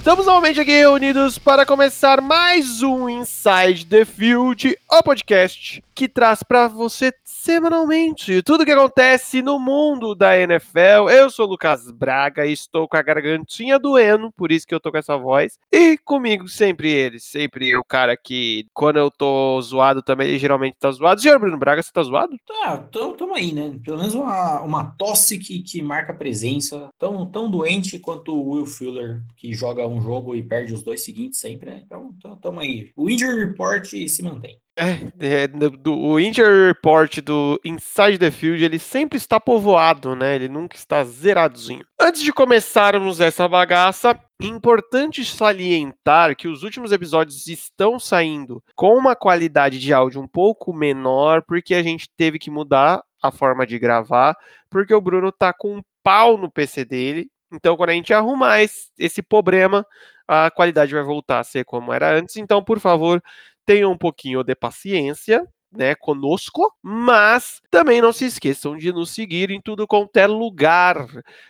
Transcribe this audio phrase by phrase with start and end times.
[0.00, 6.42] Estamos novamente aqui reunidos para começar mais um Inside the Field, o podcast que traz
[6.42, 11.08] para você semanalmente tudo que acontece no mundo da NFL.
[11.10, 14.80] Eu sou o Lucas Braga e estou com a gargantinha doendo, por isso que eu
[14.80, 15.58] tô com essa voz.
[15.72, 20.76] E comigo sempre ele, sempre o cara que quando eu tô zoado também, ele geralmente
[20.78, 21.22] tá zoado.
[21.22, 22.36] Senhor Bruno Braga, você tá zoado?
[22.46, 23.74] Tá, tamo, tamo aí, né?
[23.82, 26.90] Pelo menos uma, uma tosse que, que marca presença.
[26.98, 31.02] Tão, tão doente quanto o Will Fuller, que joga um jogo e perde os dois
[31.02, 31.82] seguintes sempre, né?
[31.86, 32.92] Então, tamo aí.
[32.94, 34.60] O injury report se mantém.
[34.80, 40.34] É, é, do, o Injury Report do Inside the Field, ele sempre está povoado, né?
[40.34, 41.84] Ele nunca está zeradozinho.
[42.00, 49.14] Antes de começarmos essa bagaça, importante salientar que os últimos episódios estão saindo com uma
[49.14, 53.78] qualidade de áudio um pouco menor, porque a gente teve que mudar a forma de
[53.78, 54.34] gravar,
[54.70, 57.28] porque o Bruno tá com um pau no PC dele.
[57.52, 59.84] Então, quando a gente arrumar esse, esse problema,
[60.26, 62.36] a qualidade vai voltar a ser como era antes.
[62.36, 63.22] Então, por favor,
[63.70, 69.48] tenham um pouquinho de paciência, né, conosco, mas também não se esqueçam de nos seguir
[69.52, 71.06] em tudo quanto é lugar,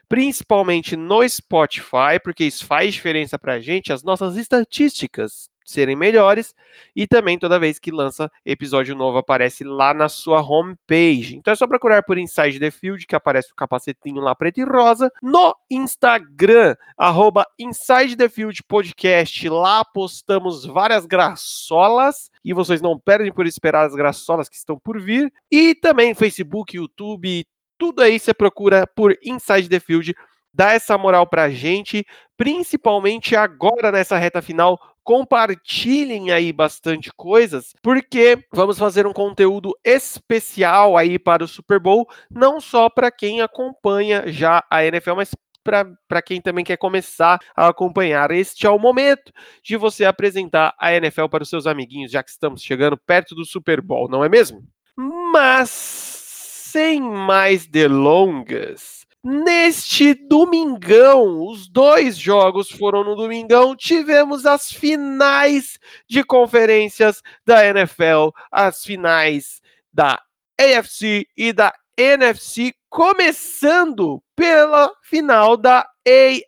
[0.07, 6.55] principalmente no Spotify, porque isso faz diferença pra gente, as nossas estatísticas serem melhores
[6.95, 11.37] e também toda vez que lança episódio novo aparece lá na sua homepage.
[11.37, 14.65] Então é só procurar por Inside the Field que aparece o capacetinho lá preto e
[14.65, 19.49] rosa no Instagram arroba Inside the Field Podcast.
[19.49, 25.01] Lá postamos várias graçolas e vocês não perdem por esperar as graçolas que estão por
[25.01, 25.33] vir.
[25.51, 27.47] E também Facebook, YouTube,
[27.79, 30.15] tudo aí você procura por Inside the Field.
[30.53, 32.05] Dá essa moral pra gente,
[32.37, 40.97] principalmente agora nessa reta final compartilhem aí bastante coisas, porque vamos fazer um conteúdo especial
[40.97, 45.31] aí para o Super Bowl, não só para quem acompanha já a NFL, mas
[45.63, 48.31] para quem também quer começar a acompanhar.
[48.31, 52.31] Este é o momento de você apresentar a NFL para os seus amiguinhos, já que
[52.31, 54.65] estamos chegando perto do Super Bowl, não é mesmo?
[54.97, 65.79] Mas sem mais delongas, Neste domingão, os dois jogos foram no domingão, tivemos as finais
[66.09, 69.61] de conferências da NFL, as finais
[69.93, 70.23] da
[70.59, 75.87] AFC e da NFC, começando pela final da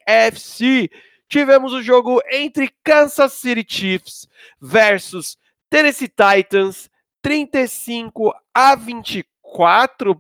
[0.09, 0.91] AFC.
[1.29, 4.27] Tivemos o jogo entre Kansas City Chiefs
[4.59, 5.37] versus
[5.69, 6.89] Tennessee Titans,
[7.21, 9.32] 35 a 24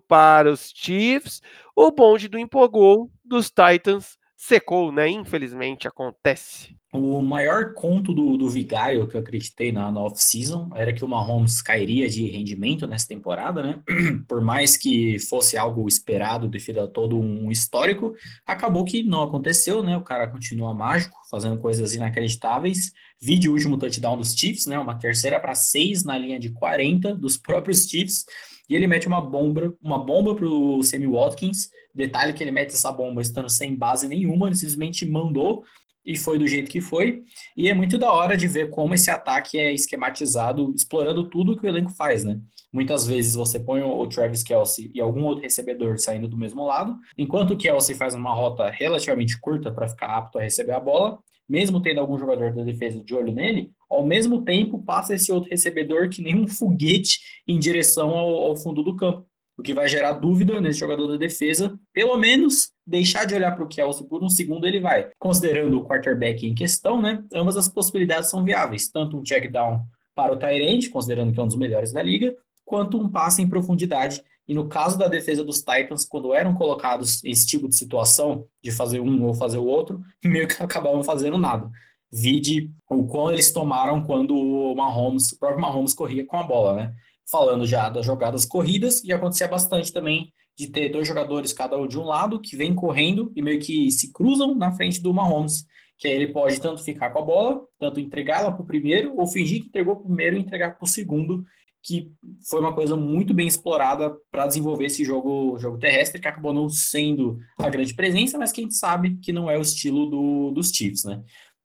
[0.09, 1.41] para os Chiefs
[1.75, 5.09] o bonde do empolgou dos Titans secou, né?
[5.09, 6.76] Infelizmente acontece.
[6.93, 11.09] O maior conto do, do Vigário que eu acreditei na, na off-season era que o
[11.09, 13.82] Mahomes cairia de rendimento nessa temporada, né?
[14.28, 19.82] Por mais que fosse algo esperado devido a todo um histórico, acabou que não aconteceu,
[19.82, 19.97] né?
[19.97, 22.92] O cara continua mágico, fazendo coisas inacreditáveis.
[23.19, 24.78] Vídeo último touchdown dos Chiefs, né?
[24.78, 28.26] Uma terceira para seis na linha de 40 dos próprios Chiefs
[28.72, 31.69] e ele mete uma bomba, uma bomba pro Sammy Watkins.
[31.94, 35.62] Detalhe que ele mete essa bomba estando sem base nenhuma, ele simplesmente mandou
[36.03, 37.22] e foi do jeito que foi.
[37.55, 41.66] E é muito da hora de ver como esse ataque é esquematizado, explorando tudo que
[41.66, 42.41] o elenco faz, né?
[42.72, 46.97] Muitas vezes você põe o Travis Kelsey e algum outro recebedor saindo do mesmo lado,
[47.19, 51.19] enquanto o Kelsey faz uma rota relativamente curta para ficar apto a receber a bola,
[51.47, 55.50] mesmo tendo algum jogador da defesa de olho nele, ao mesmo tempo passa esse outro
[55.50, 59.26] recebedor que nem um foguete em direção ao, ao fundo do campo,
[59.56, 63.64] o que vai gerar dúvida nesse jogador da defesa, pelo menos deixar de olhar para
[63.64, 65.10] o Kelsey por um segundo ele vai.
[65.19, 69.82] Considerando o quarterback em questão, né, ambas as possibilidades são viáveis, tanto um check down
[70.14, 73.48] para o Tyrant, considerando que é um dos melhores da liga, quanto um passe em
[73.48, 78.47] profundidade e no caso da defesa dos Titans, quando eram colocados esse tipo de situação,
[78.62, 81.70] de fazer um ou fazer o outro, meio que acabavam fazendo nada.
[82.12, 86.74] Vide o quão eles tomaram quando o Mahomes, o próprio Mahomes corria com a bola,
[86.74, 86.92] né?
[87.30, 91.86] Falando já das jogadas corridas, e acontecia bastante também de ter dois jogadores, cada um
[91.86, 95.64] de um lado, que vem correndo e meio que se cruzam na frente do Mahomes.
[95.98, 99.26] Que aí ele pode tanto ficar com a bola, tanto entregá-la para o primeiro, ou
[99.26, 101.44] fingir que entregou o primeiro e entregar para o segundo,
[101.82, 102.12] que
[102.48, 106.68] foi uma coisa muito bem explorada para desenvolver esse jogo, jogo terrestre, que acabou não
[106.68, 110.50] sendo a grande presença, mas que a gente sabe que não é o estilo do,
[110.53, 111.22] dos Chiefs, né?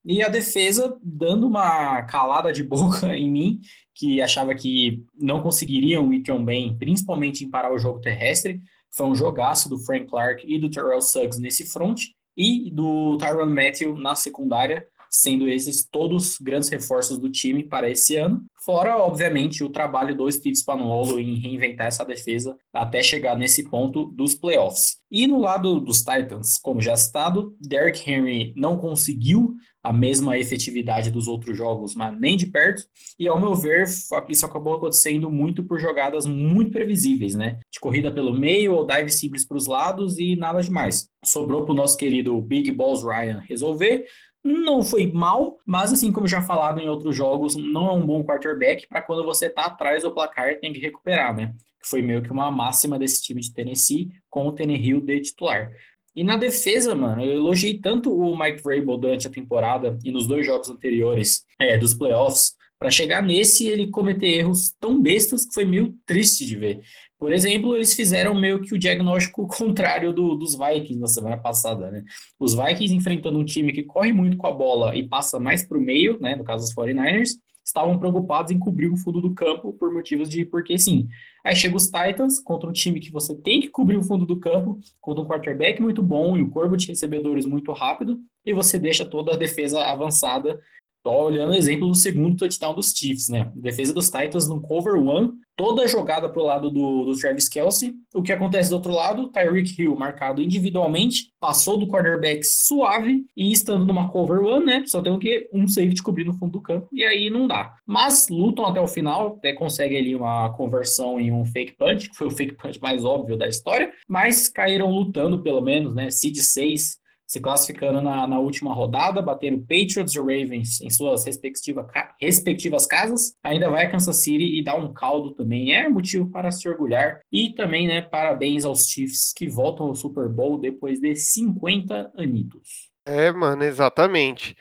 [0.08, 3.60] E a defesa dando uma calada de boca em mim,
[3.94, 8.62] que achava que não conseguiriam ir tão bem, principalmente em parar o jogo terrestre.
[8.90, 12.04] Foi um jogaço do Frank Clark e do Terrell Suggs nesse front,
[12.38, 18.16] e do Tyron Matthew na secundária, sendo esses todos grandes reforços do time para esse
[18.16, 18.46] ano.
[18.64, 24.06] Fora, obviamente, o trabalho do Steve Spagnuolo em reinventar essa defesa até chegar nesse ponto
[24.06, 24.98] dos playoffs.
[25.10, 29.56] E no lado dos Titans, como já citado, Derrick Henry não conseguiu
[29.88, 32.84] a mesma efetividade dos outros jogos, mas nem de perto.
[33.18, 33.88] E ao meu ver,
[34.28, 37.60] isso acabou acontecendo muito por jogadas muito previsíveis, né?
[37.72, 41.10] De corrida pelo meio ou dive simples para os lados e nada demais.
[41.24, 44.06] Sobrou para o nosso querido Big Balls Ryan resolver.
[44.44, 48.24] Não foi mal, mas assim como já falado em outros jogos, não é um bom
[48.24, 51.54] quarterback para quando você tá atrás do placar tem que recuperar, né?
[51.82, 55.72] Foi meio que uma máxima desse time de Tennessee com o Tannehill de titular.
[56.18, 60.26] E na defesa, mano, eu elogiei tanto o Mike Vrabel durante a temporada e nos
[60.26, 65.54] dois jogos anteriores é, dos playoffs, para chegar nesse ele cometer erros tão bestas que
[65.54, 66.82] foi meio triste de ver.
[67.20, 71.92] Por exemplo, eles fizeram meio que o diagnóstico contrário do, dos Vikings na semana passada,
[71.92, 72.04] né?
[72.40, 75.78] Os Vikings enfrentando um time que corre muito com a bola e passa mais para
[75.78, 76.36] o meio, né?
[76.36, 77.30] No caso dos 49ers,
[77.68, 81.10] estavam preocupados em cobrir o fundo do campo por motivos de porque sim.
[81.44, 84.40] Aí chega os Titans contra um time que você tem que cobrir o fundo do
[84.40, 88.80] campo, contra um quarterback muito bom e um corpo de recebedores muito rápido, e você
[88.80, 90.58] deixa toda a defesa avançada
[91.04, 93.52] Tô olhando o exemplo do segundo touchdown dos Chiefs, né?
[93.56, 97.94] Defesa dos Titans no cover one, toda jogada pro lado do, do Travis Kelsey.
[98.14, 99.30] O que acontece do outro lado?
[99.30, 104.84] Tyreek Hill marcado individualmente, passou do quarterback suave e estando numa cover one, né?
[104.86, 105.50] Só tem o que?
[105.54, 107.74] Um safety cobrir no fundo do campo e aí não dá.
[107.86, 112.16] Mas lutam até o final, até consegue ali uma conversão em um fake punch, que
[112.18, 116.10] foi o fake punch mais óbvio da história, mas caíram lutando pelo menos, né?
[116.12, 116.98] Seed 6
[117.28, 121.86] se classificando na, na última rodada, batendo Patriots e Ravens em suas respectiva,
[122.20, 123.34] respectivas casas.
[123.44, 125.74] Ainda vai Kansas City e dá um caldo também.
[125.74, 127.20] É motivo para se orgulhar.
[127.30, 132.90] E também, né, parabéns aos Chiefs que voltam ao Super Bowl depois de 50 anitos.
[133.06, 134.56] É, mano, exatamente.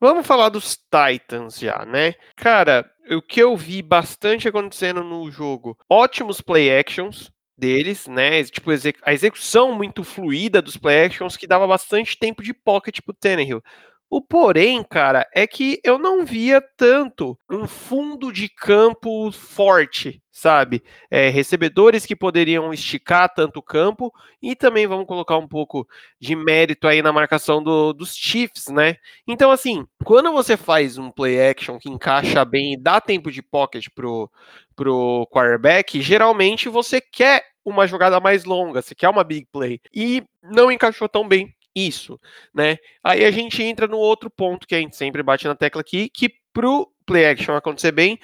[0.00, 2.14] Vamos falar dos Titans já, né?
[2.36, 8.42] Cara, o que eu vi bastante acontecendo no jogo, ótimos play actions, deles, né?
[8.44, 8.70] Tipo,
[9.02, 13.62] a execução muito fluida dos play actions que dava bastante tempo de pocket pro Tannehill.
[14.10, 20.84] O porém, cara, é que eu não via tanto um fundo de campo forte, sabe?
[21.10, 25.84] É, recebedores que poderiam esticar tanto o campo e também vamos colocar um pouco
[26.20, 28.94] de mérito aí na marcação do, dos Chiefs, né?
[29.26, 33.42] Então, assim, quando você faz um play action que encaixa bem e dá tempo de
[33.42, 34.30] pocket pro,
[34.74, 39.80] pro quarterback, geralmente você quer uma jogada mais longa, você quer uma big play.
[39.92, 42.20] E não encaixou tão bem isso,
[42.54, 42.78] né?
[43.02, 46.08] Aí a gente entra no outro ponto que a gente sempre bate na tecla aqui,
[46.08, 48.18] que pro play action acontecer bem,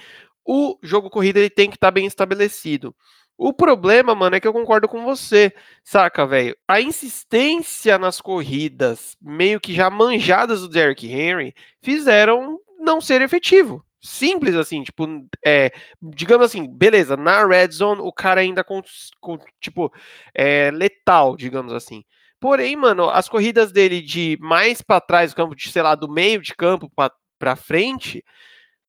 [0.44, 2.94] o jogo corrida ele tem que estar tá bem estabelecido.
[3.36, 5.50] O problema, mano, é que eu concordo com você,
[5.82, 6.54] saca, velho?
[6.68, 13.82] A insistência nas corridas, meio que já manjadas do Derrick Henry, fizeram não ser efetivo.
[14.02, 15.06] Simples assim, tipo,
[15.44, 15.70] é,
[16.00, 18.80] digamos assim, beleza, na red zone o cara ainda com,
[19.20, 19.92] com tipo,
[20.34, 22.02] é, letal, digamos assim.
[22.40, 26.10] Porém, mano, as corridas dele de mais para trás do campo, de, sei lá, do
[26.10, 26.90] meio de campo
[27.38, 28.24] para frente,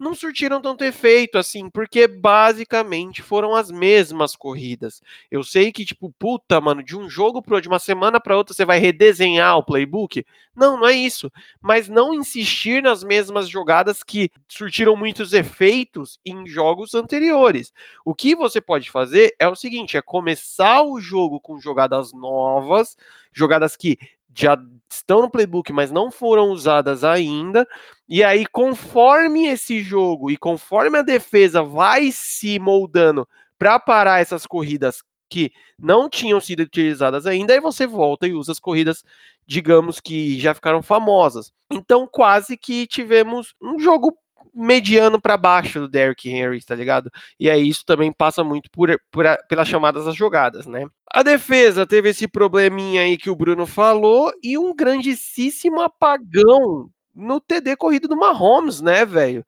[0.02, 5.00] não surtiram tanto efeito assim, porque basicamente foram as mesmas corridas.
[5.30, 8.52] Eu sei que tipo, puta, mano, de um jogo pro de uma semana para outra
[8.56, 10.26] você vai redesenhar o playbook.
[10.56, 11.32] Não, não é isso,
[11.62, 17.72] mas não insistir nas mesmas jogadas que surtiram muitos efeitos em jogos anteriores.
[18.04, 22.98] O que você pode fazer é o seguinte, é começar o jogo com jogadas novas,
[23.32, 24.00] jogadas que
[24.34, 24.58] já
[24.90, 27.68] estão no playbook, mas não foram usadas ainda.
[28.14, 33.26] E aí, conforme esse jogo e conforme a defesa vai se moldando
[33.58, 35.50] para parar essas corridas que
[35.80, 39.02] não tinham sido utilizadas ainda, aí você volta e usa as corridas,
[39.48, 41.54] digamos que já ficaram famosas.
[41.72, 44.14] Então, quase que tivemos um jogo
[44.54, 47.10] mediano para baixo do Derrick Henry, tá ligado?
[47.40, 50.86] E aí isso também passa muito por, por pelas chamadas das jogadas, né?
[51.10, 57.40] A defesa teve esse probleminha aí que o Bruno falou e um grandíssimo apagão no
[57.40, 59.46] TD corrido do Mahomes, né, velho?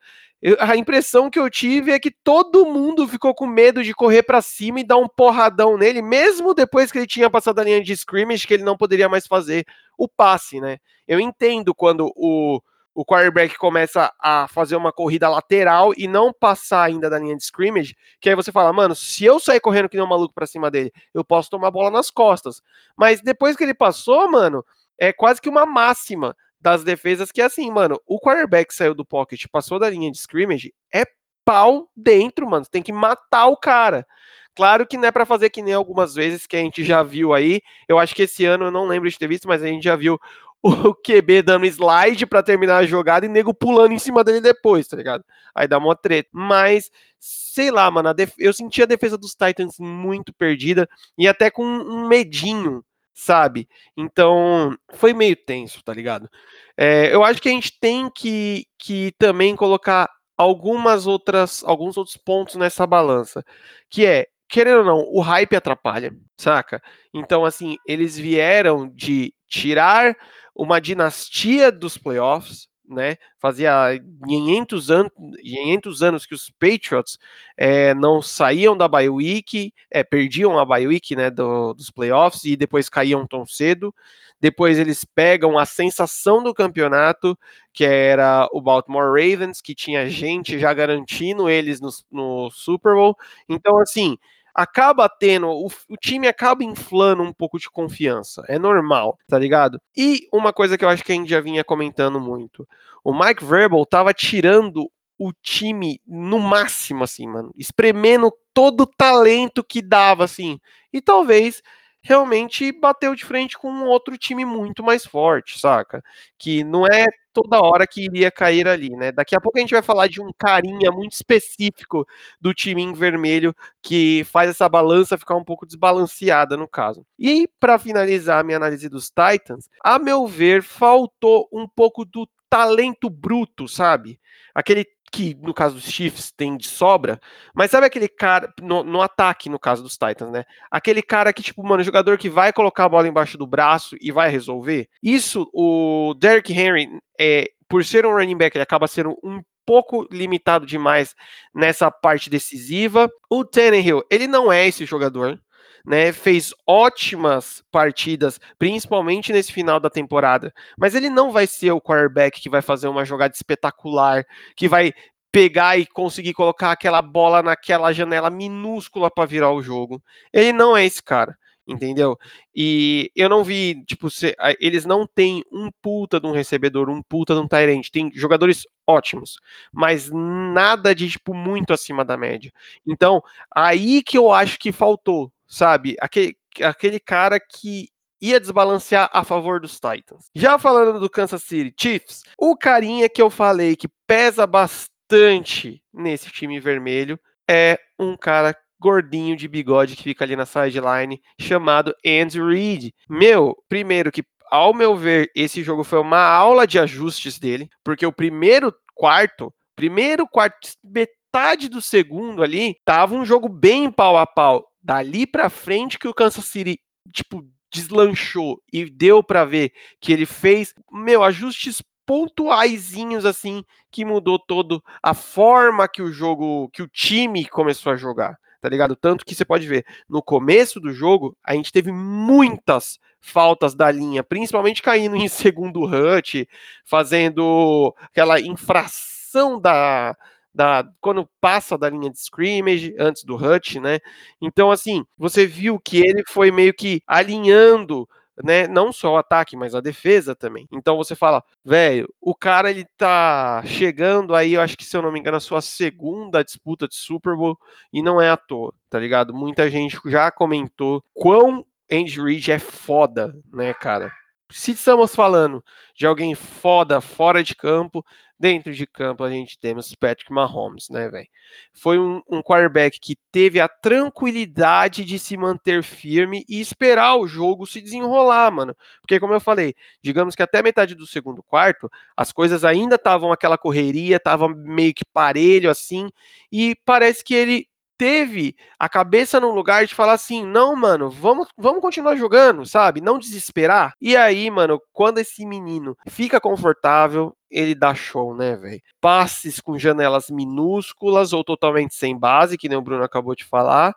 [0.60, 4.42] a impressão que eu tive é que todo mundo ficou com medo de correr para
[4.42, 7.94] cima e dar um porradão nele, mesmo depois que ele tinha passado a linha de
[7.94, 9.66] scrimmage, que ele não poderia mais fazer
[9.98, 10.80] o passe, né?
[11.08, 12.62] Eu entendo quando o,
[12.94, 17.44] o quarterback começa a fazer uma corrida lateral e não passar ainda da linha de
[17.44, 20.46] scrimmage, que aí você fala, mano, se eu sair correndo que nem um maluco pra
[20.46, 22.62] cima dele, eu posso tomar bola nas costas.
[22.98, 24.66] Mas depois que ele passou, mano,
[25.00, 29.46] é quase que uma máxima das defesas que assim, mano, o quarterback saiu do pocket,
[29.52, 31.04] passou da linha de scrimmage, é
[31.44, 34.08] pau dentro, mano, você tem que matar o cara.
[34.56, 37.34] Claro que não é para fazer que nem algumas vezes que a gente já viu
[37.34, 37.60] aí.
[37.88, 39.96] Eu acho que esse ano eu não lembro de ter visto, mas a gente já
[39.98, 40.18] viu
[40.64, 44.88] o QB dando slide para terminar a jogada e nego pulando em cima dele depois,
[44.88, 45.26] tá ligado?
[45.54, 46.30] Aí dá uma treta.
[46.32, 46.90] Mas,
[47.20, 52.08] sei lá, mano, eu senti a defesa dos Titans muito perdida e até com um
[52.08, 53.68] medinho, sabe?
[53.96, 56.30] Então, foi meio tenso, tá ligado?
[56.78, 62.18] É, eu acho que a gente tem que, que também colocar algumas outras, alguns outros
[62.18, 63.44] pontos nessa balança,
[63.90, 66.80] que é querendo ou não, o hype atrapalha, saca?
[67.12, 70.16] Então, assim, eles vieram de tirar
[70.56, 73.18] uma dinastia dos playoffs, né?
[73.40, 75.12] Fazia 500 anos,
[75.42, 77.18] 500 anos que os Patriots
[77.58, 82.44] é, não saíam da bye week, é, perdiam a bye week, né, do, dos playoffs
[82.46, 83.94] e depois caíam tão cedo.
[84.40, 87.38] Depois eles pegam a sensação do campeonato,
[87.72, 93.16] que era o Baltimore Ravens, que tinha gente já garantindo eles no, no Super Bowl.
[93.48, 94.18] Então, assim,
[94.54, 98.44] acaba tendo, o, o, time acaba inflando um pouco de confiança.
[98.48, 99.82] É normal, tá ligado?
[99.98, 102.68] E uma coisa que eu acho que a gente já vinha comentando muito:
[103.04, 109.64] o Mike Verbal tava tirando o time no máximo, assim, mano, espremendo todo o talento
[109.64, 110.60] que dava, assim.
[110.92, 111.62] E talvez
[112.04, 116.04] realmente bateu de frente com um outro time muito mais forte, saca?
[116.38, 119.12] Que não é toda hora que iria cair ali, né?
[119.12, 122.06] Daqui a pouco a gente vai falar de um carinha muito específico
[122.40, 127.06] do time em vermelho que faz essa balança ficar um pouco desbalanceada no caso.
[127.18, 132.28] E para finalizar a minha análise dos Titans, a meu ver, faltou um pouco do
[132.50, 134.20] talento bruto, sabe?
[134.54, 137.22] Aquele que no caso dos Chiefs tem de sobra,
[137.54, 140.44] mas sabe aquele cara, no, no, ataque, no caso dos Titans, né?
[140.72, 144.12] Aquele cara que, tipo, mano, jogador que vai colocar a bola embaixo do braço e
[144.12, 144.90] vai resolver.
[145.04, 146.90] Isso, o Derrick Henry,
[147.20, 151.16] é, por ser um running back, ele acaba sendo um pouco limitado demais
[151.54, 153.08] nessa parte decisiva.
[153.30, 155.40] O Tannehill, ele não é esse jogador
[155.86, 156.12] né?
[156.12, 160.54] Fez ótimas partidas, principalmente nesse final da temporada.
[160.78, 164.26] Mas ele não vai ser o quarterback que vai fazer uma jogada espetacular,
[164.56, 164.94] que vai
[165.32, 170.02] pegar e conseguir colocar aquela bola naquela janela minúscula para virar o jogo.
[170.32, 171.38] Ele não é esse cara
[171.68, 172.18] entendeu?
[172.56, 177.02] E eu não vi, tipo, se, eles não têm um puta de um recebedor, um
[177.02, 179.40] puta de um Tyrant, tem jogadores ótimos,
[179.72, 182.52] mas nada de, tipo, muito acima da média.
[182.86, 183.22] Então,
[183.56, 185.96] aí que eu acho que faltou, sabe?
[186.00, 187.88] Aquele, aquele cara que
[188.20, 190.26] ia desbalancear a favor dos Titans.
[190.36, 196.32] Já falando do Kansas City Chiefs, o carinha que eu falei que pesa bastante nesse
[196.32, 202.48] time vermelho é um cara gordinho de bigode que fica ali na sideline, chamado Andrew
[202.48, 202.94] Reid.
[203.08, 208.06] Meu, primeiro que ao meu ver, esse jogo foi uma aula de ajustes dele, porque
[208.06, 214.28] o primeiro quarto, primeiro quarto, metade do segundo ali, tava um jogo bem pau a
[214.28, 216.80] pau dali para frente que o Kansas City,
[217.12, 224.38] tipo, deslanchou e deu para ver que ele fez, meu, ajustes pontuaizinhos assim que mudou
[224.38, 228.96] todo a forma que o jogo, que o time começou a jogar, tá ligado?
[228.96, 233.90] Tanto que você pode ver, no começo do jogo, a gente teve muitas faltas da
[233.90, 236.48] linha, principalmente caindo em segundo hut,
[236.84, 240.16] fazendo aquela infração da
[240.54, 244.00] da quando passa da linha de scrimmage antes do hut, né?
[244.42, 248.08] Então assim, você viu que ele foi meio que alinhando
[248.42, 250.68] né, não só o ataque, mas a defesa também.
[250.72, 255.02] Então você fala, velho, o cara ele tá chegando aí, eu acho que se eu
[255.02, 257.58] não me engano, a sua segunda disputa de Super Bowl
[257.92, 259.34] e não é à toa, tá ligado?
[259.34, 264.12] Muita gente já comentou quão Andy Reid é foda, né, cara?
[264.52, 265.64] Se estamos falando
[265.96, 268.06] de alguém foda fora de campo,
[268.44, 271.30] Dentro de campo a gente temos Patrick Mahomes, né, velho?
[271.72, 277.26] Foi um, um quarterback que teve a tranquilidade de se manter firme e esperar o
[277.26, 278.76] jogo se desenrolar, mano.
[279.00, 283.32] Porque, como eu falei, digamos que até metade do segundo quarto, as coisas ainda estavam
[283.32, 286.10] aquela correria, tava meio que parelho assim,
[286.52, 287.70] e parece que ele
[288.04, 293.00] teve a cabeça no lugar de falar assim: não, mano, vamos, vamos continuar jogando, sabe?
[293.00, 293.94] Não desesperar.
[294.02, 298.82] E aí, mano, quando esse menino fica confortável, ele dá show, né, velho?
[299.00, 303.96] Passes com janelas minúsculas ou totalmente sem base, que nem o Bruno acabou de falar.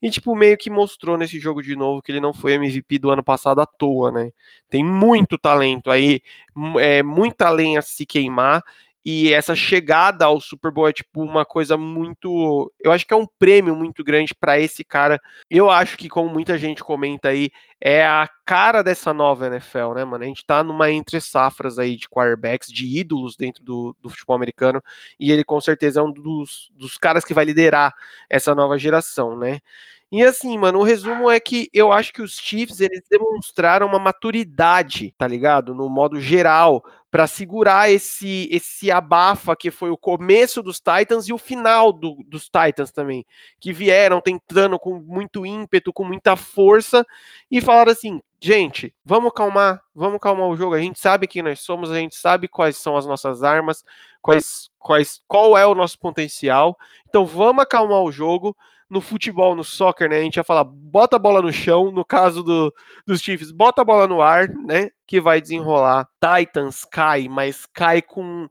[0.00, 3.10] E, tipo, meio que mostrou nesse jogo de novo que ele não foi MVP do
[3.10, 4.30] ano passado à toa, né?
[4.70, 6.20] Tem muito talento aí,
[6.78, 8.62] é, muita lenha se queimar.
[9.10, 13.16] E essa chegada ao Super Bowl é tipo uma coisa muito, eu acho que é
[13.16, 15.18] um prêmio muito grande para esse cara.
[15.48, 17.48] Eu acho que como muita gente comenta aí,
[17.80, 20.24] é a cara dessa nova NFL, né, mano?
[20.24, 24.36] A gente tá numa entre safras aí de quarterbacks, de ídolos dentro do, do futebol
[24.36, 24.82] americano,
[25.18, 27.94] e ele com certeza é um dos, dos caras que vai liderar
[28.28, 29.60] essa nova geração, né?
[30.10, 33.98] E assim, mano, o resumo é que eu acho que os Chiefs, eles demonstraram uma
[33.98, 35.74] maturidade, tá ligado?
[35.74, 41.32] No modo geral, para segurar esse esse abafa que foi o começo dos Titans e
[41.32, 43.26] o final do, dos Titans também,
[43.60, 47.06] que vieram tentando com muito ímpeto, com muita força
[47.50, 50.74] e falaram assim: gente, vamos calmar, vamos calmar o jogo.
[50.74, 53.84] A gente sabe quem nós somos, a gente sabe quais são as nossas armas,
[54.22, 56.78] quais, quais, qual é o nosso potencial.
[57.08, 58.56] Então vamos acalmar o jogo
[58.90, 60.18] no futebol, no soccer, né?
[60.18, 62.72] A gente ia falar, bota a bola no chão, no caso do,
[63.06, 64.90] dos Chiefs, bota a bola no ar, né?
[65.06, 66.08] Que vai desenrolar.
[66.20, 68.48] Titans cai, mas cai com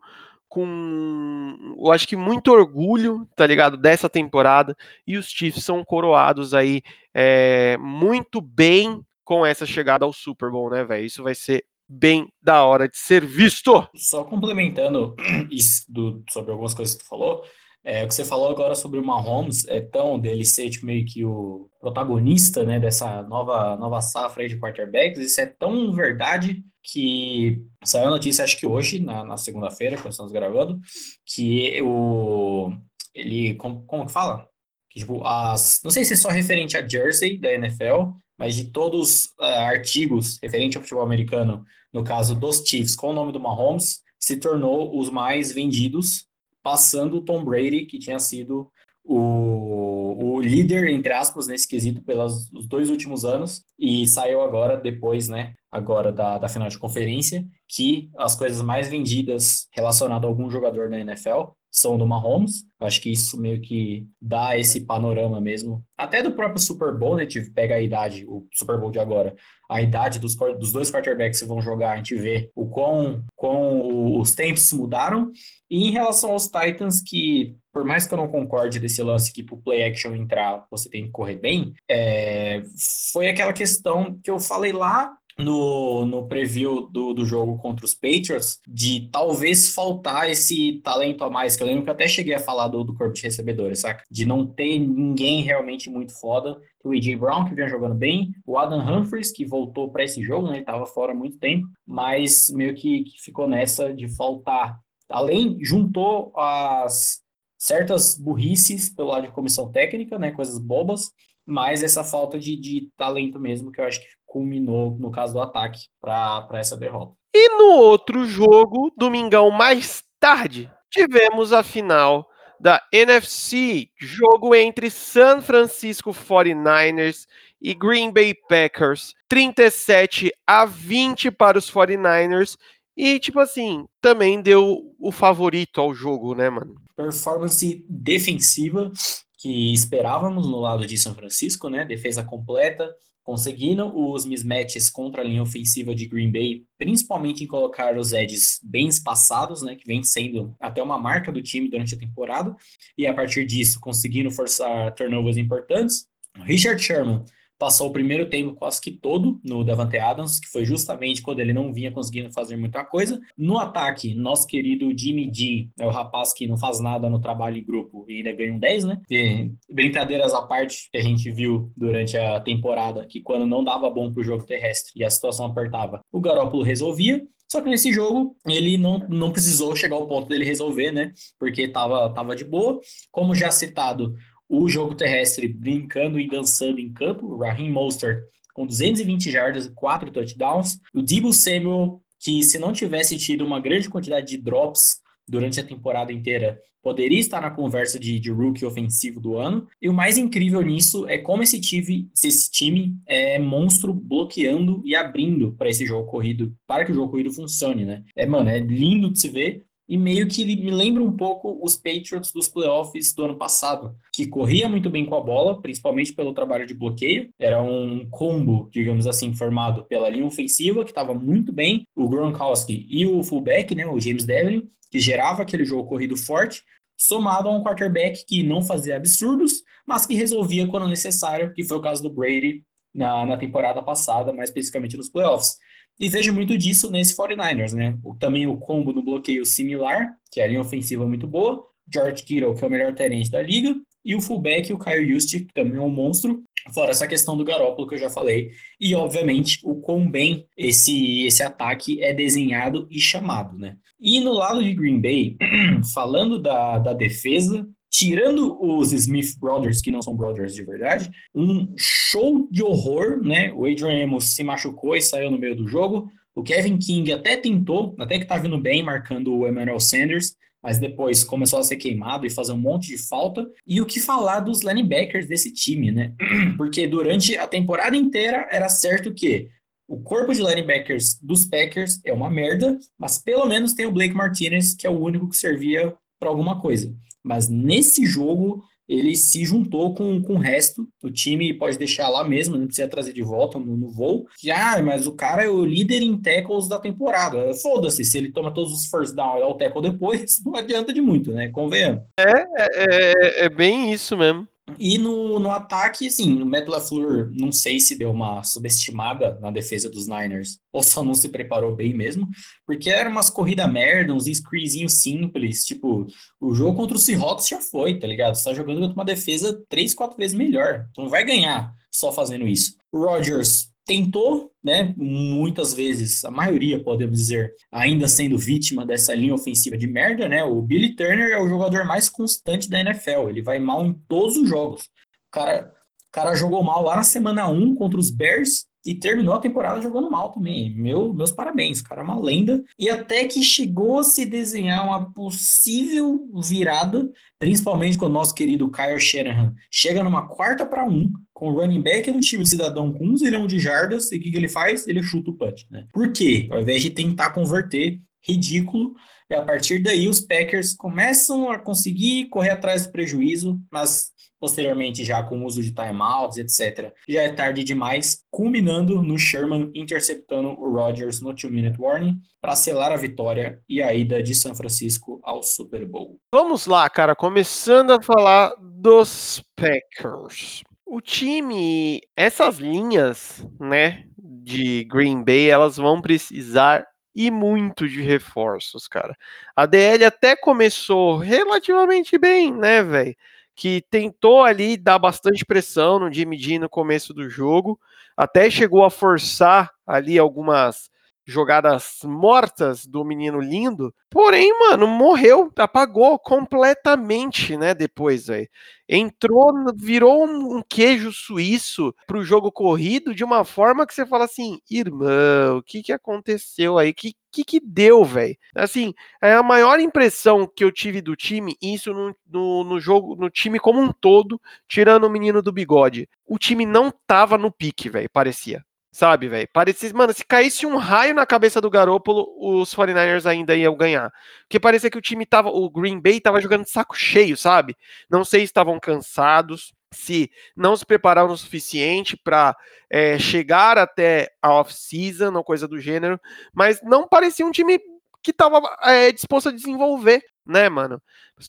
[0.49, 4.75] com, eu acho que muito orgulho, tá ligado, dessa temporada,
[5.05, 6.81] e os Chiefs são coroados aí
[7.13, 11.05] é, muito bem com essa chegada ao Super Bowl, né, velho?
[11.05, 13.87] Isso vai ser bem da hora de ser visto.
[13.93, 15.15] Só complementando
[15.51, 17.43] isso do, sobre algumas coisas que tu falou,
[17.87, 21.05] é, o que você falou agora sobre o Mahomes, é tão dele ser tipo, meio
[21.05, 27.61] que o protagonista né, dessa nova, nova safra de quarterbacks, isso é tão verdade que
[27.85, 30.77] saiu a notícia, acho que hoje, na, na segunda-feira, quando estamos gravando,
[31.25, 32.73] que o
[33.15, 34.45] ele, como, como que fala?
[34.91, 38.65] Que, tipo, as, não sei se é só referente a Jersey da NFL, mas de
[38.65, 41.63] todos uh, artigos referente ao futebol americano,
[41.93, 46.26] no caso dos Chiefs, com o nome do Mahomes, se tornou os mais vendidos
[46.67, 48.69] passando o Tom Brady, que tinha sido
[49.01, 55.29] o, o líder, entre aspas, nesse quesito pelos dois últimos anos, e saiu agora, depois,
[55.29, 60.49] né, agora da, da final de conferência, que as coisas mais vendidas relacionadas a algum
[60.49, 62.65] jogador da NFL são do Mahomes.
[62.79, 65.83] Acho que isso meio que dá esse panorama mesmo.
[65.97, 67.25] Até do próprio Super Bowl, né?
[67.25, 69.35] Tive, pega a idade, o Super Bowl de agora,
[69.69, 74.19] a idade dos, dos dois quarterbacks que vão jogar, a gente vê o quão, quão
[74.19, 75.31] os tempos mudaram.
[75.69, 79.43] E em relação aos Titans, que por mais que eu não concorde desse lance que
[79.43, 82.63] pro play action entrar você tem que correr bem, é,
[83.11, 87.93] foi aquela questão que eu falei lá no, no preview do, do jogo contra os
[87.93, 92.33] Patriots de talvez faltar esse talento a mais, que eu lembro que eu até cheguei
[92.33, 94.03] a falar do, do corpo de recebedores, saca?
[94.09, 96.59] De não ter ninguém realmente muito foda.
[96.83, 97.15] O A.J.
[97.15, 100.57] Brown, que vinha jogando bem, o Adam Humphries, que voltou para esse jogo, né?
[100.57, 104.79] Ele tava fora há muito tempo, mas meio que, que ficou nessa de faltar.
[105.09, 107.21] Além, juntou as
[107.57, 110.31] certas burrices pelo lado de comissão técnica, né?
[110.31, 111.11] Coisas bobas,
[111.45, 115.41] mas essa falta de, de talento mesmo, que eu acho que culminou no caso do
[115.41, 117.13] ataque para essa derrota.
[117.33, 122.27] E no outro jogo, domingão mais tarde, tivemos a final
[122.59, 127.25] da NFC, jogo entre San Francisco 49ers
[127.61, 132.57] e Green Bay Packers, 37 a 20 para os 49ers.
[132.95, 136.75] E, tipo assim, também deu o favorito ao jogo, né, mano?
[136.95, 138.91] Performance defensiva
[139.37, 141.85] que esperávamos no lado de São Francisco, né?
[141.85, 142.91] Defesa completa,
[143.27, 148.57] conseguindo os mismatches contra a linha ofensiva de Green Bay, principalmente em colocar os edges
[148.63, 152.55] bem espaçados, né, que vem sendo até uma marca do time durante a temporada,
[152.97, 156.07] e a partir disso conseguindo forçar turnovers importantes.
[156.37, 157.25] Richard Sherman
[157.57, 161.53] passou o primeiro tempo quase que todo no Davante Adams, que foi justamente quando ele
[161.53, 163.19] não vinha conseguindo fazer muita coisa.
[163.37, 167.57] No ataque, nosso querido Jimmy G, é o rapaz que não faz nada no trabalho
[167.57, 169.01] em grupo e ainda ganha um 10, né?
[169.09, 173.89] E, brincadeiras à parte que a gente viu durante a temporada, que quando não dava
[173.89, 177.25] bom pro jogo terrestre e a situação apertava, o Garópolo resolvia.
[177.49, 181.13] Só que nesse jogo ele não, não precisou chegar ao ponto dele resolver, né?
[181.39, 182.79] Porque tava, tava de boa.
[183.09, 184.15] Como já citado,
[184.49, 188.23] o jogo terrestre brincando e dançando em campo, o Raheem Mostert
[188.57, 193.59] com 220 jardas e 4 touchdowns, o Debo Samuel, que se não tivesse tido uma
[193.59, 194.95] grande quantidade de drops
[195.27, 199.67] durante a temporada inteira, poderia estar na conversa de, de, rookie ofensivo do ano.
[199.79, 204.95] E o mais incrível nisso é como esse time, esse time é monstro bloqueando e
[204.95, 208.03] abrindo para esse jogo corrido, para que o jogo corrido funcione, né?
[208.15, 211.75] É, mano, é lindo de se ver e meio que me lembra um pouco os
[211.75, 216.33] Patriots dos playoffs do ano passado, que corria muito bem com a bola, principalmente pelo
[216.33, 217.29] trabalho de bloqueio.
[217.39, 222.85] Era um combo, digamos assim, formado pela linha ofensiva, que estava muito bem, o Gronkowski
[222.89, 226.63] e o fullback, né, o James Devlin, que gerava aquele jogo corrido forte,
[226.97, 231.77] somado a um quarterback que não fazia absurdos, mas que resolvia quando necessário, que foi
[231.77, 235.57] o caso do Brady na, na temporada passada, mais especificamente nos playoffs.
[235.99, 237.97] E vejo muito disso nesse 49ers, né?
[238.03, 242.23] O, também o combo no bloqueio similar, que é a linha ofensiva muito boa, George
[242.23, 245.53] Kittle, que é o melhor tenente da liga, e o fullback, o Kyle Juszczyk, que
[245.53, 249.59] também é um monstro, fora essa questão do Garópolo que eu já falei, e obviamente
[249.63, 253.75] o quão bem esse, esse ataque é desenhado e chamado, né?
[253.99, 255.35] E no lado de Green Bay,
[255.93, 261.73] falando da, da defesa, tirando os Smith Brothers, que não são brothers de verdade, um
[261.75, 263.51] show de horror, né?
[263.53, 266.07] O Adrian Amos se machucou e saiu no meio do jogo.
[266.35, 270.77] O Kevin King até tentou, até que tá vindo bem, marcando o Emmanuel Sanders, mas
[270.77, 273.49] depois começou a ser queimado e fazer um monte de falta.
[273.65, 276.13] E o que falar dos linebackers desse time, né?
[276.55, 279.49] Porque durante a temporada inteira era certo que
[279.87, 284.13] o corpo de linebackers dos Packers é uma merda, mas pelo menos tem o Blake
[284.13, 286.95] Martinez, que é o único que servia para alguma coisa.
[287.27, 290.87] Mas nesse jogo, ele se juntou com, com o resto.
[291.03, 294.25] O time pode deixar lá mesmo, não precisa trazer de volta no, no voo.
[294.41, 297.53] Já, mas o cara é o líder em tackles da temporada.
[297.55, 300.93] Foda-se, se ele toma todos os first down e dá o tackle depois, não adianta
[300.93, 301.49] de muito, né?
[301.49, 302.03] Convenhamos.
[302.17, 304.47] É, é, é bem isso mesmo.
[304.77, 309.49] E no, no ataque, assim, o Matt LaFleur, não sei se deu uma subestimada na
[309.49, 312.27] defesa dos Niners, ou só não se preparou bem mesmo,
[312.65, 316.05] porque eram umas corridas merda, uns screenzinhos simples, tipo,
[316.39, 318.35] o jogo contra o Seahawks já foi, tá ligado?
[318.35, 322.11] Você tá jogando contra uma defesa três, quatro vezes melhor, tu não vai ganhar só
[322.11, 322.75] fazendo isso.
[322.91, 329.33] O Rodgers tentou, né, muitas vezes, a maioria, podemos dizer, ainda sendo vítima dessa linha
[329.33, 330.43] ofensiva de merda, né?
[330.43, 334.35] O Billy Turner é o jogador mais constante da NFL, ele vai mal em todos
[334.35, 334.83] os jogos.
[334.83, 335.73] O cara,
[336.09, 339.81] o cara jogou mal lá na semana 1 contra os Bears e terminou a temporada
[339.81, 340.73] jogando mal também.
[340.73, 342.63] Meu, meus parabéns, cara é uma lenda.
[342.79, 348.71] E até que chegou a se desenhar uma possível virada, principalmente com o nosso querido
[348.71, 349.53] Kyle Shanahan.
[349.69, 353.45] Chega numa quarta para um, com o running back do time cidadão com um zilhão
[353.45, 354.87] de jardas, e o que, que ele faz?
[354.87, 355.85] Ele chuta o punch, né?
[355.91, 356.47] Por quê?
[356.49, 358.95] Ao invés de tentar converter, ridículo.
[359.29, 365.03] E a partir daí os Packers começam a conseguir correr atrás do prejuízo, mas posteriormente
[365.03, 366.93] já com o uso de timeouts, etc.
[367.07, 372.91] Já é tarde demais, culminando no Sherman interceptando o Rodgers no two-minute warning para selar
[372.91, 376.19] a vitória e a ida de São Francisco ao Super Bowl.
[376.33, 380.63] Vamos lá, cara, começando a falar dos Packers.
[380.85, 388.87] O time, essas linhas, né, de Green Bay, elas vão precisar e muito de reforços,
[388.87, 389.17] cara.
[389.55, 393.15] A DL até começou relativamente bem, né, velho?
[393.59, 397.79] Que tentou ali dar bastante pressão no Jimmy G no começo do jogo,
[398.15, 400.91] até chegou a forçar ali algumas
[401.27, 403.93] jogadas mortas do menino lindo.
[404.09, 407.75] Porém, mano, morreu, apagou completamente, né?
[407.75, 408.47] Depois, velho.
[408.87, 414.61] Entrou, virou um queijo suíço pro jogo corrido de uma forma que você fala assim,
[414.71, 416.93] irmão, o que que aconteceu aí?
[416.93, 418.35] Que que, que deu, velho?
[418.55, 423.15] Assim, é a maior impressão que eu tive do time, isso no, no, no, jogo,
[423.15, 426.09] no time como um todo, tirando o menino do bigode.
[426.25, 428.65] O time não tava no pique, velho, parecia.
[428.97, 429.47] Sabe, velho?
[429.53, 434.11] Parecia, mano, se caísse um raio na cabeça do Garópolo, os 49ers ainda iam ganhar.
[434.41, 437.77] Porque parecia que o time tava, o Green Bay tava jogando de saco cheio, sabe?
[438.09, 442.57] Não sei se estavam cansados, se não se prepararam o suficiente para
[442.89, 446.19] é, chegar até a off-season ou coisa do gênero,
[446.51, 447.79] mas não parecia um time
[448.23, 451.01] que estava é, disposto a desenvolver, né, mano?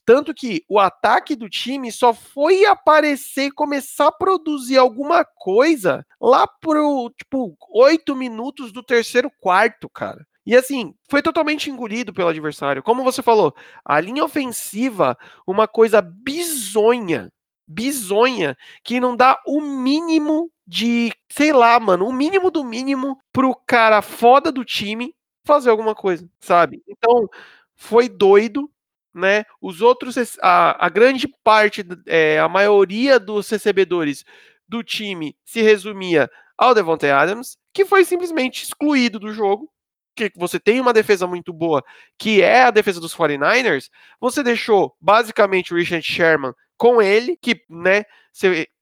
[0.04, 6.46] Tanto que o ataque do time só foi aparecer, começar a produzir alguma coisa lá
[6.46, 10.26] pro, tipo, oito minutos do terceiro quarto, cara.
[10.44, 12.82] E assim, foi totalmente engolido pelo adversário.
[12.82, 17.30] Como você falou, a linha ofensiva, uma coisa bizonha,
[17.66, 23.54] bizonha, que não dá o mínimo de, sei lá, mano, o mínimo do mínimo pro
[23.66, 26.82] cara foda do time fazer alguma coisa, sabe?
[26.86, 27.28] Então,
[27.74, 28.70] foi doido,
[29.14, 29.44] né?
[29.60, 34.24] Os outros, a, a grande parte, é, a maioria dos recebedores
[34.68, 39.70] do time se resumia ao Devontae Adams, que foi simplesmente excluído do jogo.
[40.14, 41.82] Que você tem uma defesa muito boa,
[42.18, 43.88] que é a defesa dos 49ers,
[44.20, 48.04] você deixou basicamente o Richard Sherman com ele, que, né,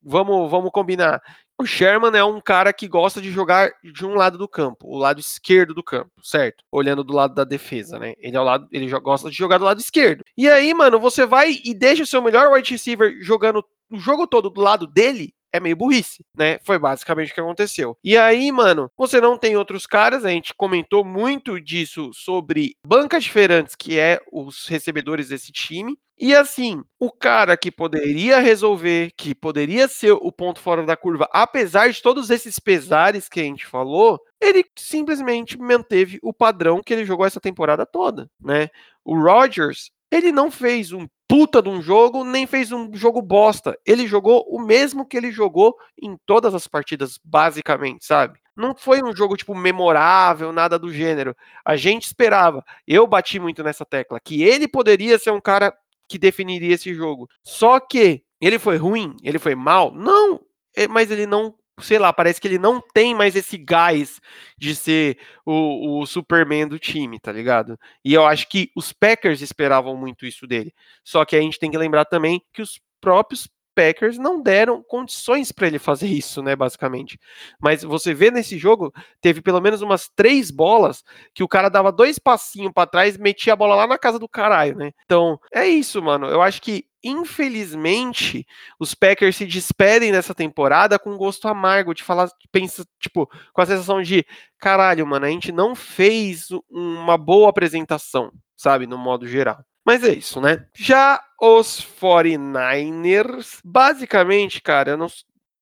[0.03, 1.21] vamos, vamos combinar,
[1.59, 4.99] o Sherman é um cara que gosta de jogar de um lado do campo, o
[4.99, 6.63] lado esquerdo do campo, certo?
[6.71, 8.15] Olhando do lado da defesa, né?
[8.19, 10.23] Ele é o lado, ele gosta de jogar do lado esquerdo.
[10.37, 14.27] E aí, mano, você vai e deixa o seu melhor wide receiver jogando o jogo
[14.27, 16.59] todo do lado dele, é meio burrice, né?
[16.65, 17.97] Foi basicamente o que aconteceu.
[18.03, 23.25] E aí, mano, você não tem outros caras, a gente comentou muito disso sobre bancas
[23.25, 25.97] diferentes, que é os recebedores desse time.
[26.19, 31.29] E assim, o cara que poderia resolver, que poderia ser o ponto fora da curva,
[31.31, 36.95] apesar de todos esses pesares que a gente falou, ele simplesmente manteve o padrão que
[36.95, 38.69] ele jogou essa temporada toda, né?
[39.05, 43.77] O Rodgers, ele não fez um puta de um jogo, nem fez um jogo bosta.
[43.85, 48.39] Ele jogou o mesmo que ele jogou em todas as partidas, basicamente, sabe?
[48.57, 51.37] Não foi um jogo, tipo, memorável, nada do gênero.
[51.65, 55.77] A gente esperava, eu bati muito nessa tecla, que ele poderia ser um cara
[56.09, 57.29] que definiria esse jogo.
[57.45, 59.93] Só que ele foi ruim, ele foi mal?
[59.93, 60.41] Não,
[60.77, 64.21] é, mas ele não sei lá, parece que ele não tem mais esse gás
[64.57, 67.79] de ser o, o, Superman do time, tá ligado?
[68.05, 70.73] E eu acho que os Packers esperavam muito isso dele.
[71.05, 75.53] Só que a gente tem que lembrar também que os próprios Packers não deram condições
[75.53, 77.21] para ele fazer isso, né, basicamente.
[77.61, 81.93] Mas você vê nesse jogo, teve pelo menos umas três bolas que o cara dava
[81.93, 84.93] dois passinhos para trás, metia a bola lá na casa do caralho, né?
[85.05, 86.27] Então, é isso, mano.
[86.27, 88.47] Eu acho que infelizmente,
[88.79, 93.61] os Packers se despedem dessa temporada com um gosto amargo de falar, pensa, tipo, com
[93.61, 94.25] a sensação de
[94.59, 99.65] caralho, mano, a gente não fez uma boa apresentação, sabe, no modo geral.
[99.85, 100.67] Mas é isso, né?
[100.75, 105.07] Já os 49ers, basicamente, cara, eu não,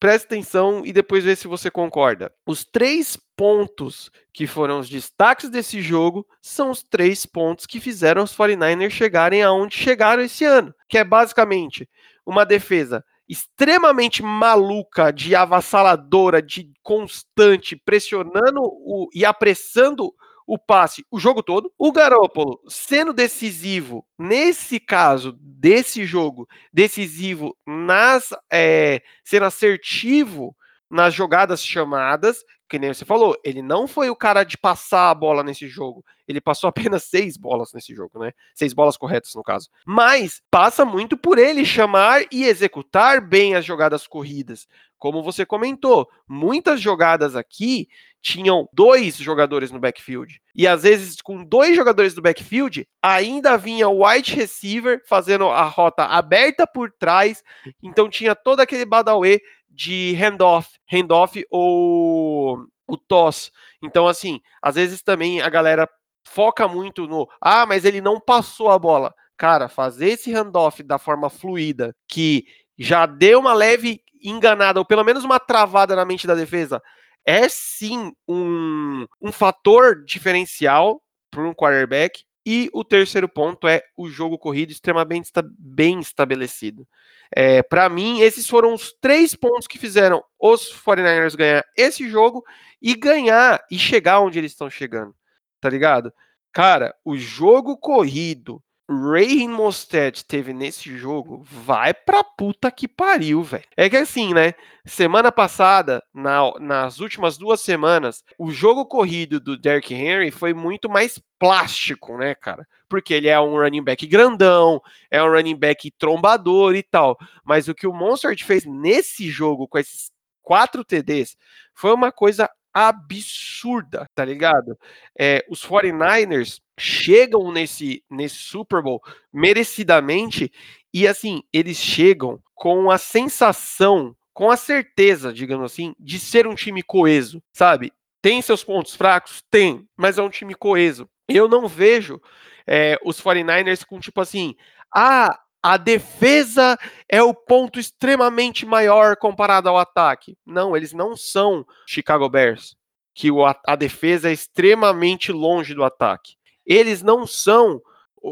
[0.04, 2.30] preste atenção e depois vê se você concorda.
[2.46, 8.22] Os três pontos que foram os destaques desse jogo são os três pontos que fizeram
[8.22, 11.88] os 49ers chegarem aonde chegaram esse ano, que é basicamente
[12.26, 20.12] uma defesa extremamente maluca, de avassaladora, de constante, pressionando o, e apressando
[20.46, 21.72] o passe o jogo todo.
[21.78, 28.30] O Garópolo sendo decisivo, nesse caso, desse jogo, decisivo nas.
[28.52, 30.56] É, sendo assertivo
[30.90, 35.14] nas jogadas chamadas, que nem você falou, ele não foi o cara de passar a
[35.14, 36.04] bola nesse jogo.
[36.26, 38.32] Ele passou apenas seis bolas nesse jogo, né?
[38.54, 39.68] Seis bolas corretas, no caso.
[39.86, 44.66] Mas passa muito por ele chamar e executar bem as jogadas corridas.
[44.98, 47.88] Como você comentou, muitas jogadas aqui
[48.24, 50.40] tinham dois jogadores no backfield.
[50.56, 55.64] E às vezes, com dois jogadores no backfield, ainda vinha o wide receiver fazendo a
[55.64, 57.44] rota aberta por trás.
[57.82, 63.52] Então tinha todo aquele badaway de handoff, handoff ou o toss.
[63.82, 65.86] Então, assim, às vezes também a galera
[66.26, 69.14] foca muito no ah, mas ele não passou a bola.
[69.36, 72.46] Cara, fazer esse handoff da forma fluida, que
[72.78, 76.80] já deu uma leve enganada, ou pelo menos uma travada na mente da defesa,
[77.26, 82.24] é sim um, um fator diferencial para um quarterback.
[82.46, 86.86] E o terceiro ponto é o jogo corrido extremamente bem estabelecido.
[87.34, 92.44] É, para mim, esses foram os três pontos que fizeram os 49ers ganhar esse jogo
[92.82, 95.14] e ganhar e chegar onde eles estão chegando.
[95.58, 96.12] Tá ligado?
[96.52, 103.64] Cara, o jogo corrido Ray Mostert teve nesse jogo, vai pra puta que pariu, velho.
[103.76, 104.52] É que assim, né?
[104.84, 110.90] Semana passada, na, nas últimas duas semanas, o jogo corrido do Derrick Henry foi muito
[110.90, 112.68] mais plástico, né, cara?
[112.86, 117.16] Porque ele é um running back grandão, é um running back trombador e tal.
[117.42, 121.38] Mas o que o Mostert fez nesse jogo, com esses quatro TDs,
[121.72, 124.76] foi uma coisa absurda, tá ligado?
[125.18, 129.00] É, os 49ers chegam nesse, nesse Super Bowl
[129.32, 130.50] merecidamente
[130.92, 136.54] e assim, eles chegam com a sensação, com a certeza, digamos assim, de ser um
[136.54, 137.92] time coeso, sabe?
[138.20, 139.42] Tem seus pontos fracos?
[139.50, 141.08] Tem, mas é um time coeso.
[141.28, 142.20] Eu não vejo
[142.66, 144.56] é, os 49ers com tipo assim,
[144.94, 150.36] ah, a defesa é o ponto extremamente maior comparado ao ataque.
[150.44, 152.76] Não, eles não são Chicago Bears,
[153.14, 153.30] que
[153.66, 156.34] a defesa é extremamente longe do ataque.
[156.66, 157.80] Eles não são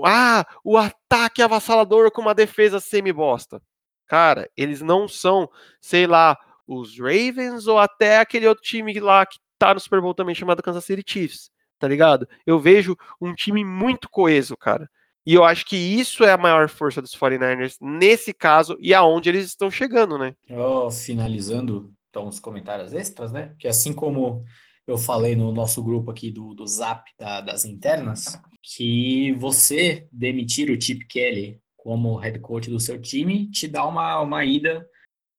[0.04, 3.62] ah, o ataque avassalador com uma defesa semi-bosta.
[4.06, 5.48] Cara, eles não são,
[5.80, 10.12] sei lá, os Ravens ou até aquele outro time lá que tá no Super Bowl
[10.12, 12.28] também chamado Kansas City Chiefs, tá ligado?
[12.46, 14.86] Eu vejo um time muito coeso, cara.
[15.24, 19.28] E eu acho que isso é a maior força dos 49ers nesse caso e aonde
[19.28, 20.34] eles estão chegando, né?
[20.50, 23.54] Oh, finalizando então os comentários extras, né?
[23.58, 24.44] Que assim como
[24.86, 30.70] eu falei no nosso grupo aqui do, do Zap da, das internas, que você demitir
[30.70, 34.86] o Chip Kelly como head coach do seu time te dá uma, uma ida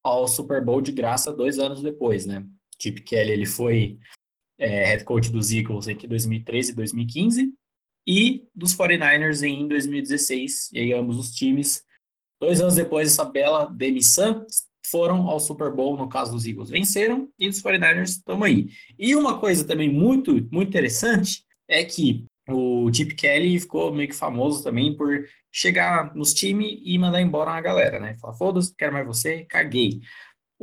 [0.02, 2.44] ao Super Bowl de graça dois anos depois, né?
[2.80, 3.98] Chip Kelly ele foi
[4.58, 7.54] é, head coach dos Eagles entre 2013 e 2015
[8.06, 11.82] e dos 49ers em 2016, e aí ambos os times.
[12.40, 14.46] Dois anos depois dessa bela demissão,
[14.86, 18.68] foram ao Super Bowl, no caso dos Eagles, venceram, e os 49ers estão aí.
[18.98, 24.14] E uma coisa também muito, muito interessante é que o Chip Kelly ficou meio que
[24.14, 28.16] famoso também por chegar nos times e mandar embora uma galera, né?
[28.20, 30.00] Falar, foda-se, quero mais você, caguei.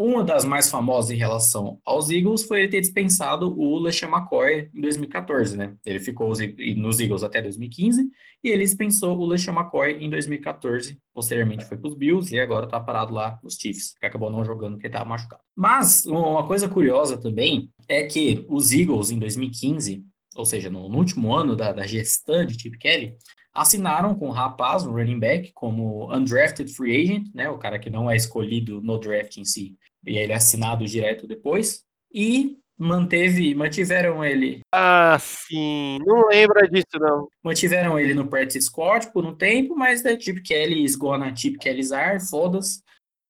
[0.04, 4.68] Uma das mais famosas em relação aos Eagles foi ele ter dispensado o LeSean McCoy
[4.74, 5.76] em 2014, né?
[5.86, 6.34] Ele ficou
[6.76, 8.10] nos Eagles até 2015
[8.44, 10.98] e ele dispensou o LeSean McCoy em 2014.
[11.14, 14.44] Posteriormente foi para os Bills e agora está parado lá nos Chiefs, que acabou não
[14.44, 15.44] jogando porque estava machucado.
[15.56, 20.04] Mas uma coisa curiosa também é que os Eagles em 2015,
[20.36, 23.14] ou seja, no, último ano da, da gestão de Chip Kelly,
[23.54, 27.90] assinaram com o rapaz, o running back, como undrafted free agent, né, o cara que
[27.90, 31.84] não é escolhido no draft em si, e ele é assinado direto depois,
[32.14, 34.62] e manteve, mantiveram ele.
[34.74, 37.28] Ah, sim, não lembra disso não.
[37.44, 41.58] Mantiveram ele no practice squad por um tempo, mas é tipo Kelly is gonna tip
[41.60, 42.82] Kellyzar, foda-se.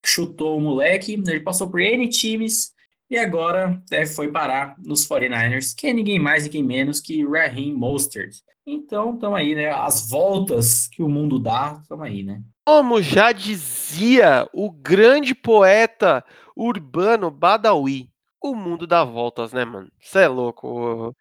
[0.03, 2.71] Chutou o moleque, ele passou por N times
[3.11, 7.73] e agora é, foi parar nos 49ers, que é ninguém mais, ninguém menos que Raheem
[7.73, 8.37] Mostert.
[8.65, 9.69] Então, estamos aí, né?
[9.69, 12.41] As voltas que o mundo dá, estamos aí, né?
[12.65, 16.23] Como já dizia o grande poeta
[16.61, 18.09] urbano Badawi,
[18.41, 19.91] o mundo dá voltas, né, mano?
[20.01, 21.15] Você é louco.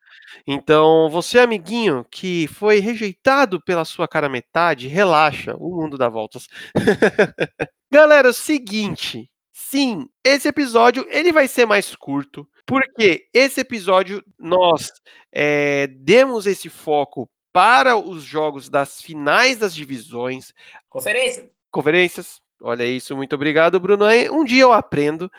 [0.47, 6.49] Então, você, amiguinho, que foi rejeitado pela sua cara metade, relaxa, o mundo dá voltas.
[7.93, 14.91] Galera, seguinte, sim, esse episódio ele vai ser mais curto, porque esse episódio nós
[15.33, 20.53] é, demos esse foco para os jogos das finais das divisões.
[20.89, 21.51] Conferência.
[21.71, 22.41] Conferências.
[22.63, 24.05] Olha isso, muito obrigado, Bruno.
[24.33, 25.31] Um dia eu aprendo.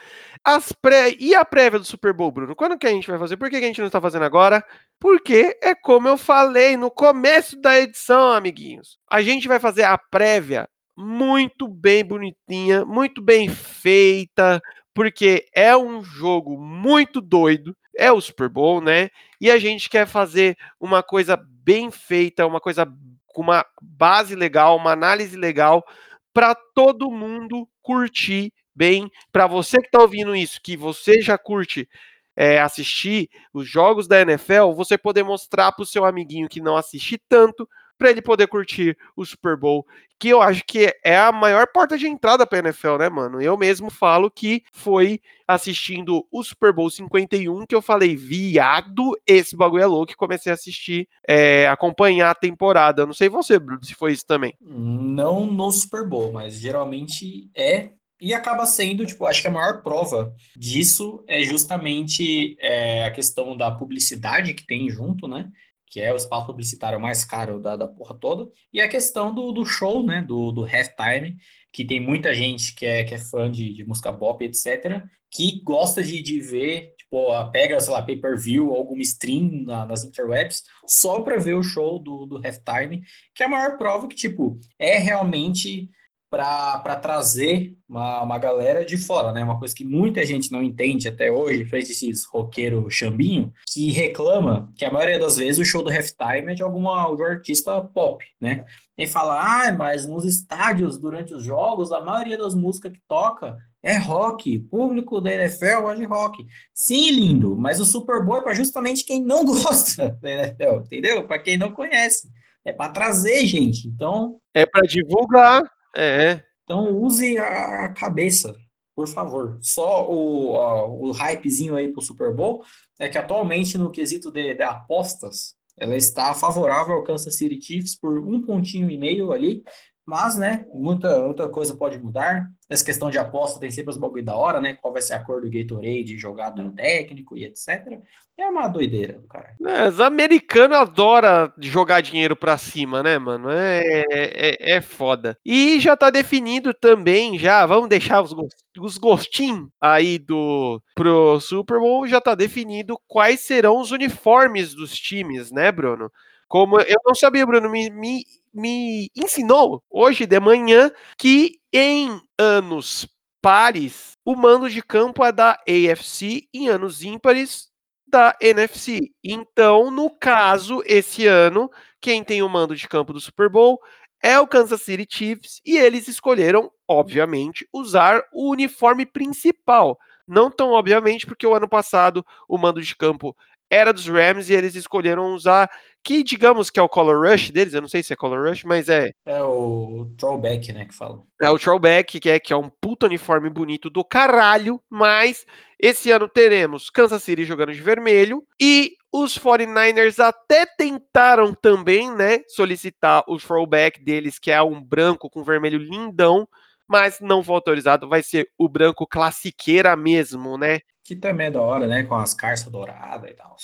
[0.44, 1.16] As pré...
[1.20, 2.56] E a prévia do Super Bowl, Bruno?
[2.56, 3.38] Quando que a gente vai fazer?
[3.38, 4.64] Por que a gente não está fazendo agora?
[5.00, 8.98] Porque é como eu falei no começo da edição, amiguinhos.
[9.10, 14.60] A gente vai fazer a prévia muito bem bonitinha, muito bem feita,
[14.94, 17.76] porque é um jogo muito doido.
[17.96, 19.10] É o Super Bowl, né?
[19.40, 22.92] E a gente quer fazer uma coisa bem feita, uma coisa
[23.28, 25.86] com uma base legal, uma análise legal
[26.34, 29.10] para todo mundo curtir bem.
[29.32, 31.88] Para você que está ouvindo isso, que você já curte
[32.36, 36.78] é, assistir os jogos da NFL, você poder mostrar para o seu amiguinho que não
[36.78, 37.68] assiste tanto,
[38.02, 39.86] para ele poder curtir o Super Bowl,
[40.20, 43.40] que eu acho que é a maior porta de entrada para NFL, né, mano?
[43.40, 49.56] Eu mesmo falo que foi assistindo o Super Bowl 51 que eu falei, viado, esse
[49.56, 53.06] bagulho é louco, e comecei a assistir, é, acompanhar a temporada.
[53.06, 54.56] Não sei você, Bruno, se foi isso também.
[54.60, 59.82] Não no Super Bowl, mas geralmente é e acaba sendo, tipo, acho que a maior
[59.82, 65.50] prova disso é justamente é, a questão da publicidade que tem junto, né?
[65.92, 68.50] Que é o espaço publicitário mais caro da, da porra toda.
[68.74, 70.24] E a questão do, do show, né?
[70.24, 71.38] Do, do halftime,
[71.72, 75.62] que tem muita gente que é, que é fã de, de música pop, etc., que
[75.64, 81.22] gosta de, de ver, tipo, pega, sei lá, pay-per-view alguma stream na, nas interwebs só
[81.22, 83.02] para ver o show do, do halftime,
[83.34, 85.90] que é a maior prova que, tipo, é realmente
[86.32, 89.44] para trazer uma, uma galera de fora, né?
[89.44, 94.72] Uma coisa que muita gente não entende até hoje, fez esses roqueiro chambinho, que reclama
[94.78, 97.82] que a maioria das vezes o show do halftime é de alguma de um artista
[97.82, 98.64] pop, né?
[98.98, 103.58] E fala, ah, mas nos estádios, durante os jogos, a maioria das músicas que toca
[103.84, 106.48] é rock, público da NFL gosta de rock.
[106.74, 111.28] Sim, lindo, mas o Super Bowl é para justamente quem não gosta da NFL, entendeu?
[111.28, 112.30] Para quem não conhece.
[112.64, 113.90] É para trazer gente.
[113.90, 114.40] Então.
[114.54, 115.64] É para divulgar.
[115.96, 116.44] É.
[116.64, 118.56] Então use a cabeça,
[118.96, 119.60] por favor.
[119.62, 122.64] Só o, o hypezinho aí pro Super Bowl
[123.00, 127.96] é que atualmente no quesito de, de apostas, ela está favorável ao Kansas City Chiefs
[127.96, 129.64] por um pontinho e meio ali,
[130.12, 132.46] mas, né, muita, muita coisa pode mudar.
[132.70, 134.74] Essa questão de aposta tem sempre os bagulho da hora, né?
[134.74, 137.98] Qual vai ser a cor do Gatorade jogado no técnico e etc.
[138.38, 139.56] É uma doideira do cara.
[139.66, 143.50] É, os americanos adoram jogar dinheiro pra cima, né, mano?
[143.50, 145.38] É, é, é foda.
[145.46, 148.36] E já tá definido também, já, vamos deixar os,
[148.78, 154.94] os gostinhos aí do pro Super Bowl, já tá definido quais serão os uniformes dos
[154.94, 156.12] times, né, Bruno?
[156.50, 163.08] Como eu não sabia, Bruno, me, me, me ensinou hoje de manhã que em anos
[163.42, 167.70] pares o mando de campo é da AFC, em anos ímpares
[168.08, 169.12] da NFC.
[169.24, 173.80] Então, no caso, esse ano, quem tem o mando de campo do Super Bowl
[174.22, 179.98] é o Kansas City Chiefs e eles escolheram, obviamente, usar o uniforme principal.
[180.28, 183.36] Não tão obviamente, porque o ano passado o mando de campo
[183.70, 185.72] era dos Rams e eles escolheram usar
[186.04, 188.64] que digamos que é o color rush deles, eu não sei se é color rush,
[188.64, 191.22] mas é é o throwback, né, que fala.
[191.42, 195.46] É o throwback, que é que é um puta uniforme bonito do caralho, mas
[195.80, 202.40] esse ano teremos Kansas City jogando de vermelho e os 49ers até tentaram também, né,
[202.48, 206.48] solicitar o throwback deles, que é um branco com vermelho lindão,
[206.88, 210.80] mas não foi autorizado, vai ser o branco classiqueira mesmo, né?
[211.04, 212.04] Que também é da hora, né?
[212.04, 213.56] Com as carças douradas e tal.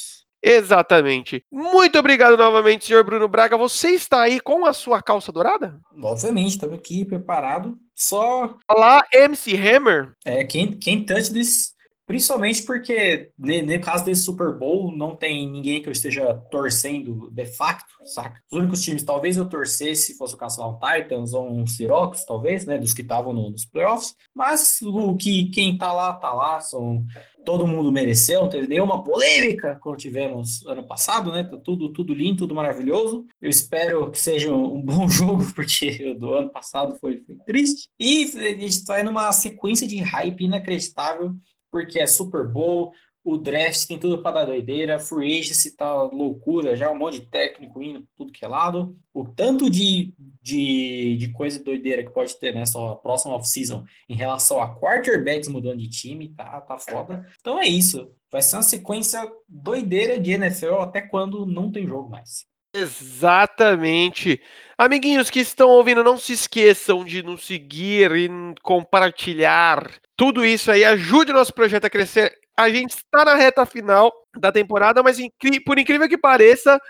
[0.48, 1.44] Exatamente.
[1.52, 3.58] Muito obrigado novamente, senhor Bruno Braga.
[3.58, 5.80] Você está aí com a sua calça dourada?
[6.02, 7.78] Obviamente, estamos aqui preparado.
[7.96, 8.56] Só.
[8.70, 10.14] Olá, MC Hammer.
[10.24, 11.76] É, quem, quem touch this
[12.08, 17.46] Principalmente porque, no caso desse Super Bowl, não tem ninguém que eu esteja torcendo de
[17.46, 18.42] facto, saca?
[18.50, 21.68] Os únicos times, talvez eu torcesse se fosse o caso lá, um Titans ou um
[21.68, 22.78] Seahawks, talvez, né?
[22.78, 24.16] Dos que estavam no, nos playoffs.
[24.34, 26.62] Mas o que quem tá lá, tá lá.
[26.62, 27.06] São,
[27.48, 31.46] todo mundo mereceu, não teve nenhuma polêmica como tivemos ano passado, né?
[31.46, 33.26] Tá tudo, tudo lindo, tudo maravilhoso.
[33.42, 37.88] Eu espero que seja um bom jogo, porque do ano passado foi, foi triste.
[37.98, 41.38] E a gente tá numa sequência de hype inacreditável
[41.72, 42.92] porque é Super Bowl,
[43.28, 47.26] o draft tem tudo para dar doideira, free agency tá loucura, já um monte de
[47.26, 48.98] técnico indo tudo que é lado.
[49.14, 54.62] O tanto de, de, de coisa doideira que pode ter nessa próxima off-season em relação
[54.62, 57.28] a quarterbacks mudando de time, tá, tá foda.
[57.42, 58.10] Então é isso.
[58.32, 62.46] Vai ser uma sequência doideira de NFL até quando não tem jogo mais.
[62.74, 64.40] Exatamente.
[64.78, 68.30] Amiguinhos que estão ouvindo, não se esqueçam de nos seguir e
[68.64, 70.86] compartilhar tudo isso aí.
[70.86, 72.47] Ajude o nosso projeto a crescer.
[72.58, 75.18] A gente está na reta final da temporada, mas
[75.66, 76.82] por incrível que pareça,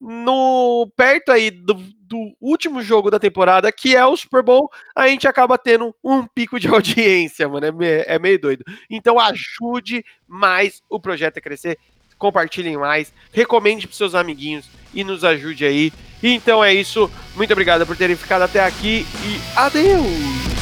[0.00, 5.08] no perto aí do, do, último jogo da temporada, que é o Super Bowl, a
[5.08, 7.66] gente acaba tendo um pico de audiência, mano.
[7.66, 8.64] É, meio, é meio doido.
[8.88, 11.78] Então ajude mais o projeto a crescer
[12.18, 15.92] compartilhem mais, recomende para seus amiguinhos e nos ajude aí.
[16.22, 17.10] Então é isso.
[17.34, 20.55] Muito obrigado por terem ficado até aqui e adeus!